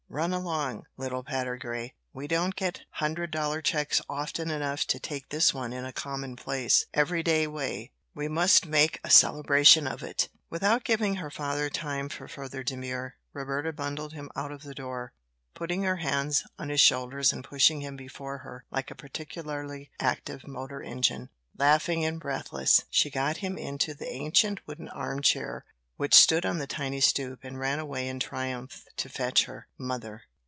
Run 0.13 0.33
along, 0.33 0.87
little 0.97 1.23
Patergrey; 1.23 1.93
we 2.11 2.27
don't 2.27 2.53
get 2.57 2.81
hundred 2.95 3.31
dollar 3.31 3.61
checks 3.61 4.01
often 4.09 4.51
enough 4.51 4.83
to 4.87 4.99
take 4.99 5.29
this 5.29 5.53
one 5.53 5.71
in 5.71 5.85
a 5.85 5.93
commonplace, 5.93 6.85
every 6.93 7.23
day 7.23 7.47
way 7.47 7.93
we 8.13 8.27
must 8.27 8.65
make 8.65 8.99
a 9.05 9.09
celebration 9.09 9.87
of 9.87 10.03
it." 10.03 10.27
Without 10.49 10.83
giving 10.83 11.15
her 11.15 11.31
father 11.31 11.69
time 11.69 12.09
for 12.09 12.27
further 12.27 12.61
demur, 12.61 13.15
Roberta 13.31 13.71
bundled 13.71 14.11
him 14.11 14.29
out 14.35 14.51
of 14.51 14.63
the 14.63 14.75
door, 14.75 15.13
putting 15.53 15.83
her 15.83 15.95
hands 15.95 16.43
on 16.59 16.67
his 16.67 16.81
shoulders 16.81 17.31
and 17.31 17.41
pushing 17.45 17.79
him 17.79 17.95
before 17.95 18.39
her 18.39 18.65
like 18.69 18.91
a 18.91 18.95
particularly 18.95 19.91
active 19.97 20.45
motor 20.45 20.81
engine. 20.83 21.29
Laughing 21.57 22.03
and 22.03 22.19
breathless, 22.19 22.83
she 22.89 23.09
got 23.09 23.37
him 23.37 23.57
into 23.57 23.93
the 23.93 24.11
ancient 24.11 24.59
wooden 24.67 24.89
arm 24.89 25.21
chair 25.21 25.63
which 25.97 26.15
stood 26.15 26.43
on 26.47 26.57
the 26.57 26.65
tiny 26.65 26.99
stoop, 26.99 27.43
and 27.43 27.59
ran 27.59 27.77
away 27.77 28.07
in 28.07 28.19
triumph 28.19 28.85
to 28.97 29.07
fetch 29.07 29.43
her 29.45 29.67
mother. 29.77 30.23